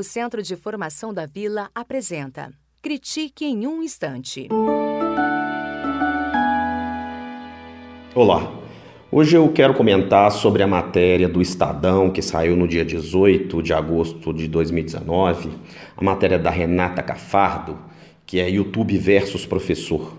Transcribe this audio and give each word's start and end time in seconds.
O 0.00 0.02
Centro 0.02 0.42
de 0.42 0.56
Formação 0.56 1.12
da 1.12 1.26
Vila 1.26 1.68
apresenta 1.74 2.50
Critique 2.80 3.44
em 3.44 3.66
um 3.66 3.82
Instante. 3.82 4.48
Olá, 8.14 8.50
hoje 9.12 9.36
eu 9.36 9.46
quero 9.52 9.74
comentar 9.74 10.32
sobre 10.32 10.62
a 10.62 10.66
matéria 10.66 11.28
do 11.28 11.42
Estadão 11.42 12.08
que 12.08 12.22
saiu 12.22 12.56
no 12.56 12.66
dia 12.66 12.82
18 12.82 13.62
de 13.62 13.74
agosto 13.74 14.32
de 14.32 14.48
2019, 14.48 15.50
a 15.94 16.02
matéria 16.02 16.38
da 16.38 16.48
Renata 16.48 17.02
Cafardo, 17.02 17.76
que 18.24 18.40
é 18.40 18.48
YouTube 18.48 18.96
versus 18.96 19.44
professor. 19.44 20.16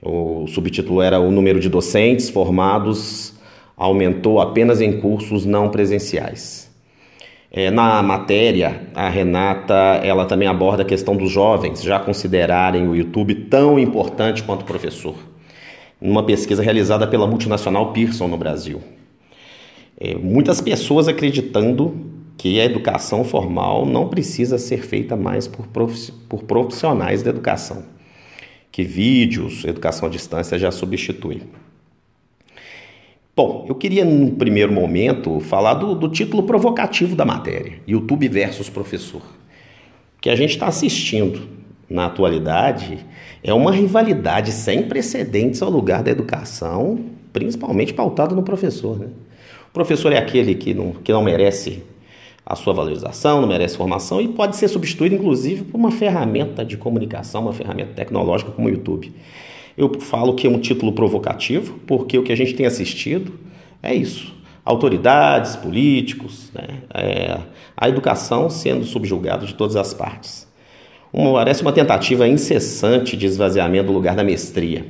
O 0.00 0.46
subtítulo 0.46 1.02
era 1.02 1.18
O 1.18 1.32
número 1.32 1.58
de 1.58 1.68
docentes 1.68 2.30
formados 2.30 3.34
aumentou 3.76 4.40
apenas 4.40 4.80
em 4.80 5.00
cursos 5.00 5.44
não 5.44 5.68
presenciais. 5.68 6.69
É, 7.52 7.70
na 7.70 8.02
matéria, 8.02 8.88
a 8.94 9.08
Renata 9.08 9.74
ela 10.04 10.24
também 10.24 10.46
aborda 10.46 10.82
a 10.82 10.86
questão 10.86 11.16
dos 11.16 11.30
jovens 11.30 11.82
já 11.82 11.98
considerarem 11.98 12.86
o 12.86 12.94
YouTube 12.94 13.34
tão 13.34 13.78
importante 13.78 14.42
quanto 14.42 14.64
professor, 14.64 15.16
numa 16.00 16.22
pesquisa 16.22 16.62
realizada 16.62 17.06
pela 17.06 17.26
multinacional 17.26 17.92
Pearson 17.92 18.28
no 18.28 18.36
Brasil. 18.36 18.80
É, 19.98 20.14
muitas 20.14 20.60
pessoas 20.60 21.08
acreditando 21.08 22.08
que 22.38 22.60
a 22.60 22.64
educação 22.64 23.24
formal 23.24 23.84
não 23.84 24.08
precisa 24.08 24.56
ser 24.56 24.82
feita 24.84 25.16
mais 25.16 25.48
por 25.48 25.66
profissionais 26.44 27.22
da 27.22 27.30
educação 27.30 27.82
que 28.70 28.84
vídeos, 28.84 29.64
educação 29.64 30.08
à 30.08 30.10
distância 30.10 30.58
já 30.58 30.70
substitui. 30.70 31.42
Bom, 33.42 33.64
eu 33.66 33.74
queria, 33.74 34.04
no 34.04 34.32
primeiro 34.32 34.70
momento, 34.70 35.40
falar 35.40 35.72
do, 35.72 35.94
do 35.94 36.10
título 36.10 36.42
provocativo 36.42 37.16
da 37.16 37.24
matéria: 37.24 37.80
YouTube 37.88 38.28
versus 38.28 38.68
professor. 38.68 39.22
O 39.22 40.20
que 40.20 40.28
a 40.28 40.36
gente 40.36 40.50
está 40.50 40.66
assistindo 40.66 41.48
na 41.88 42.04
atualidade 42.04 42.98
é 43.42 43.54
uma 43.54 43.72
rivalidade 43.72 44.52
sem 44.52 44.82
precedentes 44.82 45.62
ao 45.62 45.70
lugar 45.70 46.02
da 46.02 46.10
educação, 46.10 47.00
principalmente 47.32 47.94
pautado 47.94 48.34
no 48.34 48.42
professor. 48.42 48.98
Né? 48.98 49.06
O 49.70 49.72
professor 49.72 50.12
é 50.12 50.18
aquele 50.18 50.54
que 50.54 50.74
não, 50.74 50.92
que 50.92 51.10
não 51.10 51.22
merece 51.22 51.82
a 52.44 52.54
sua 52.54 52.74
valorização, 52.74 53.40
não 53.40 53.48
merece 53.48 53.74
formação 53.74 54.20
e 54.20 54.28
pode 54.28 54.54
ser 54.56 54.68
substituído, 54.68 55.14
inclusive, 55.14 55.64
por 55.64 55.78
uma 55.78 55.90
ferramenta 55.90 56.62
de 56.62 56.76
comunicação, 56.76 57.40
uma 57.40 57.54
ferramenta 57.54 57.94
tecnológica 57.94 58.50
como 58.50 58.68
o 58.68 58.70
YouTube. 58.70 59.14
Eu 59.80 59.98
falo 59.98 60.34
que 60.34 60.46
é 60.46 60.50
um 60.50 60.58
título 60.58 60.92
provocativo, 60.92 61.80
porque 61.86 62.18
o 62.18 62.22
que 62.22 62.30
a 62.30 62.36
gente 62.36 62.52
tem 62.52 62.66
assistido 62.66 63.32
é 63.82 63.94
isso: 63.94 64.34
autoridades, 64.62 65.56
políticos, 65.56 66.52
né? 66.52 66.82
é, 66.92 67.38
a 67.74 67.88
educação 67.88 68.50
sendo 68.50 68.84
subjugada 68.84 69.46
de 69.46 69.54
todas 69.54 69.76
as 69.76 69.94
partes. 69.94 70.46
Uma, 71.10 71.32
parece 71.32 71.62
uma 71.62 71.72
tentativa 71.72 72.28
incessante 72.28 73.16
de 73.16 73.24
esvaziamento 73.24 73.86
do 73.86 73.94
lugar 73.94 74.14
da 74.14 74.22
mestria. 74.22 74.84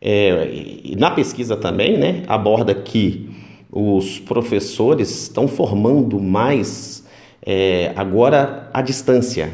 É, 0.00 0.94
na 0.96 1.10
pesquisa 1.10 1.54
também 1.54 1.98
né, 1.98 2.22
aborda 2.26 2.74
que 2.74 3.28
os 3.70 4.18
professores 4.18 5.10
estão 5.10 5.46
formando 5.46 6.18
mais 6.18 7.06
é, 7.44 7.92
agora 7.96 8.70
à 8.72 8.80
distância. 8.80 9.52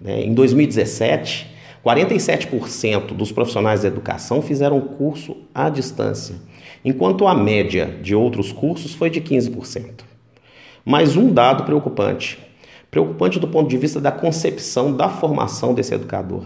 Né? 0.00 0.24
Em 0.24 0.34
2017, 0.34 1.54
47% 1.86 3.14
dos 3.14 3.30
profissionais 3.30 3.82
da 3.82 3.88
educação 3.88 4.42
fizeram 4.42 4.80
curso 4.80 5.36
à 5.54 5.70
distância, 5.70 6.34
enquanto 6.84 7.28
a 7.28 7.34
média 7.34 7.96
de 8.02 8.12
outros 8.12 8.50
cursos 8.50 8.92
foi 8.92 9.08
de 9.08 9.20
15%. 9.20 10.00
Mais 10.84 11.16
um 11.16 11.32
dado 11.32 11.62
preocupante. 11.62 12.40
Preocupante 12.90 13.38
do 13.38 13.46
ponto 13.46 13.70
de 13.70 13.78
vista 13.78 14.00
da 14.00 14.10
concepção 14.10 14.96
da 14.96 15.08
formação 15.08 15.74
desse 15.74 15.94
educador. 15.94 16.44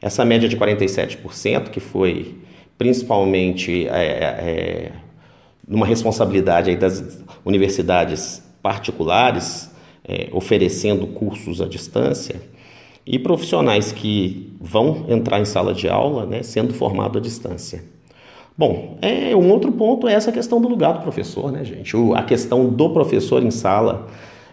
Essa 0.00 0.24
média 0.24 0.48
de 0.48 0.56
47%, 0.56 1.68
que 1.68 1.80
foi 1.80 2.36
principalmente 2.78 3.86
é, 3.88 3.92
é, 3.92 4.92
numa 5.66 5.84
responsabilidade 5.84 6.74
das 6.74 7.22
universidades 7.44 8.42
particulares, 8.62 9.70
é, 10.06 10.28
oferecendo 10.32 11.06
cursos 11.08 11.60
à 11.60 11.66
distância, 11.66 12.40
e 13.10 13.18
profissionais 13.18 13.90
que 13.90 14.52
vão 14.60 15.06
entrar 15.08 15.40
em 15.40 15.46
sala 15.46 15.72
de 15.72 15.88
aula, 15.88 16.26
né, 16.26 16.42
sendo 16.42 16.74
formados 16.74 17.16
à 17.16 17.20
distância. 17.20 17.82
Bom, 18.56 18.98
é, 19.00 19.34
um 19.34 19.50
outro 19.50 19.72
ponto 19.72 20.06
é 20.06 20.12
essa 20.12 20.30
questão 20.30 20.60
do 20.60 20.68
lugar 20.68 20.92
do 20.92 21.00
professor, 21.00 21.50
né, 21.50 21.64
gente? 21.64 21.96
O, 21.96 22.14
a 22.14 22.22
questão 22.22 22.68
do 22.68 22.90
professor 22.90 23.42
em 23.42 23.50
sala. 23.50 24.08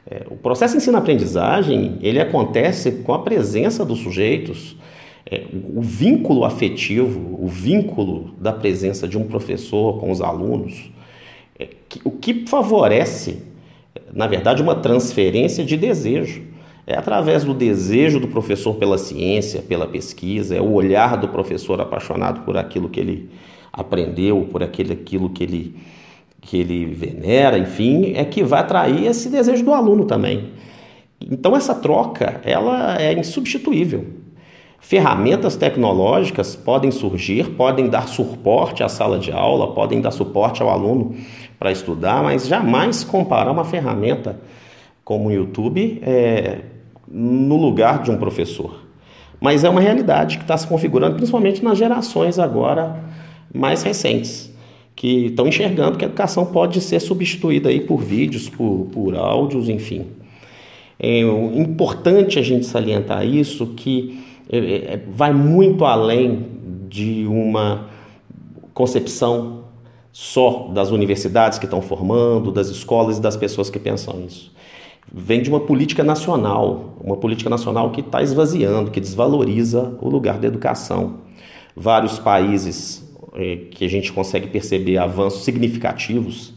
É, 0.10 0.24
o 0.30 0.38
processo 0.38 0.78
ensino-aprendizagem, 0.78 1.98
ele 2.02 2.20
acontece 2.20 2.92
com 3.04 3.14
a 3.14 3.20
presença 3.20 3.84
dos 3.84 4.00
sujeitos, 4.00 4.78
é, 5.30 5.44
o 5.52 5.82
vínculo 5.82 6.46
afetivo, 6.46 7.38
o 7.44 7.48
vínculo 7.48 8.36
da 8.38 8.54
presença 8.54 9.08
de 9.08 9.18
um 9.18 9.26
professor 9.26 10.00
com 10.00 10.12
os 10.12 10.22
alunos, 10.22 10.92
é, 11.60 11.70
o 12.06 12.12
que 12.12 12.46
favorece, 12.48 13.40
na 14.14 14.28
verdade, 14.28 14.62
uma 14.62 14.76
transferência 14.76 15.66
de 15.66 15.76
desejo. 15.76 16.55
É 16.88 16.96
através 16.96 17.44
do 17.44 17.54
desejo 17.54 18.20
do 18.20 18.28
professor 18.28 18.76
pela 18.76 18.98
ciência, 18.98 19.62
pela 19.62 19.88
pesquisa, 19.88 20.56
é 20.56 20.62
o 20.62 20.72
olhar 20.72 21.18
do 21.18 21.28
professor 21.28 21.82
apaixonado 21.82 22.42
por 22.42 22.58
aquilo 22.58 22.90
que 22.90 23.00
ele 23.00 23.30
aprendeu, 23.74 24.48
por 24.52 24.62
aquele, 24.62 24.94
aquilo 24.94 25.30
que 25.30 25.44
ele, 25.44 25.76
que 26.42 26.58
ele 26.58 26.86
venera, 26.86 27.58
enfim, 27.58 28.14
é 28.16 28.24
que 28.24 28.44
vai 28.44 28.62
atrair 28.62 29.08
esse 29.08 29.30
desejo 29.30 29.66
do 29.66 29.74
aluno 29.74 30.06
também. 30.06 30.52
Então 31.20 31.56
essa 31.56 31.74
troca, 31.74 32.40
ela 32.44 33.02
é 33.02 33.14
insubstituível. 33.14 34.06
Ferramentas 34.80 35.56
tecnológicas 35.56 36.56
podem 36.56 36.92
surgir, 36.92 37.50
podem 37.52 37.90
dar 37.90 38.08
suporte 38.08 38.84
à 38.84 38.88
sala 38.88 39.18
de 39.18 39.32
aula, 39.32 39.74
podem 39.74 40.00
dar 40.00 40.12
suporte 40.12 40.62
ao 40.62 40.70
aluno 40.70 41.16
para 41.58 41.72
estudar, 41.72 42.22
mas 42.22 42.48
jamais 42.48 43.04
comparar 43.04 43.50
uma 43.50 43.66
ferramenta 43.66 44.40
como 45.04 45.30
o 45.30 45.32
YouTube 45.32 46.00
é, 46.04 46.60
no 47.08 47.56
lugar 47.56 48.02
de 48.04 48.12
um 48.12 48.18
professor. 48.18 48.86
Mas 49.40 49.64
é 49.64 49.70
uma 49.70 49.82
realidade 49.82 50.38
que 50.38 50.44
está 50.44 50.58
se 50.58 50.66
configurando, 50.66 51.16
principalmente 51.16 51.64
nas 51.64 51.78
gerações 51.78 52.40
agora 52.40 53.04
mais 53.54 53.84
recentes, 53.84 54.52
que 54.96 55.28
estão 55.28 55.48
enxergando 55.48 55.98
que 55.98 56.06
a 56.06 56.08
educação 56.08 56.46
pode 56.46 56.82
ser 56.82 57.00
substituída 57.00 57.70
aí 57.70 57.82
por 57.82 58.02
vídeos, 58.02 58.50
por, 58.50 58.88
por 58.92 59.16
áudios, 59.16 59.70
enfim. 59.70 60.08
É 61.00 61.20
importante 61.20 62.40
a 62.40 62.42
gente 62.42 62.66
salientar 62.66 63.26
isso, 63.26 63.68
que 63.68 64.24
é, 64.50 64.58
é, 64.58 65.04
vai 65.10 65.34
muito 65.34 65.84
além 65.84 66.46
de 66.88 67.26
uma 67.28 67.90
concepção 68.74 69.66
só 70.12 70.70
das 70.74 70.92
universidades 70.92 71.60
que 71.60 71.66
estão 71.66 71.82
formando, 71.82 72.52
das 72.52 72.70
escolas 72.70 73.18
e 73.18 73.22
das 73.22 73.36
pessoas 73.36 73.70
que 73.70 73.78
pensam 73.78 74.24
isso. 74.26 74.54
Vem 75.14 75.42
de 75.42 75.50
uma 75.50 75.60
política 75.60 76.04
nacional, 76.04 76.98
uma 77.02 77.16
política 77.16 77.50
nacional 77.50 77.92
que 77.92 78.02
está 78.02 78.22
esvaziando, 78.22 78.92
que 78.92 79.00
desvaloriza 79.00 79.98
o 80.02 80.10
lugar 80.10 80.40
da 80.40 80.48
educação. 80.48 81.22
Vários 81.76 82.18
países 82.18 83.08
é, 83.34 83.58
que 83.72 83.86
a 83.86 83.90
gente 83.90 84.12
consegue 84.12 84.48
perceber 84.48 84.98
avanços 84.98 85.44
significativos, 85.44 86.54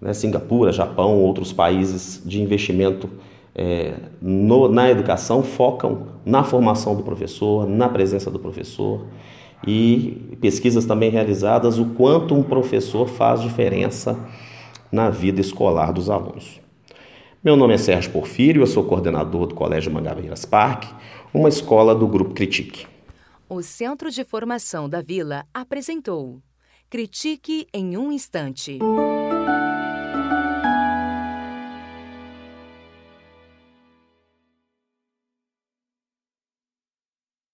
né, 0.00 0.12
Singapura, 0.12 0.72
Japão, 0.72 1.18
outros 1.18 1.52
países 1.52 2.22
de 2.24 2.40
investimento 2.40 3.08
é, 3.54 3.94
no, 4.20 4.68
na 4.68 4.90
educação 4.90 5.42
focam 5.42 6.06
na 6.24 6.44
formação 6.44 6.94
do 6.94 7.02
professor, 7.02 7.68
na 7.68 7.88
presença 7.88 8.30
do 8.30 8.38
professor 8.38 9.04
e 9.66 10.36
pesquisas 10.40 10.84
também 10.84 11.10
realizadas 11.10 11.78
o 11.78 11.86
quanto 11.86 12.34
um 12.34 12.42
professor 12.42 13.08
faz 13.08 13.40
diferença 13.42 14.16
na 14.90 15.10
vida 15.10 15.40
escolar 15.40 15.92
dos 15.92 16.08
alunos. 16.08 16.60
Meu 17.42 17.56
nome 17.56 17.72
é 17.74 17.78
Sérgio 17.78 18.10
Porfírio, 18.10 18.62
eu 18.62 18.66
sou 18.66 18.82
coordenador 18.82 19.46
do 19.46 19.54
Colégio 19.54 19.92
Mangabeiras 19.92 20.44
Parque, 20.44 20.92
uma 21.32 21.48
escola 21.48 21.94
do 21.94 22.08
Grupo 22.08 22.34
Critique. 22.34 22.84
O 23.48 23.62
Centro 23.62 24.10
de 24.10 24.24
Formação 24.24 24.88
da 24.88 25.00
Vila 25.00 25.46
apresentou 25.54 26.42
Critique 26.90 27.68
em 27.72 27.96
um 27.96 28.10
Instante. 28.10 28.80